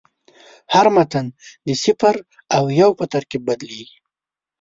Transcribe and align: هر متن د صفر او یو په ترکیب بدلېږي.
هر 0.73 0.85
متن 0.95 1.25
د 1.65 1.67
صفر 1.83 2.15
او 2.55 2.63
یو 2.79 2.89
په 2.99 3.05
ترکیب 3.13 3.41
بدلېږي. 3.47 3.97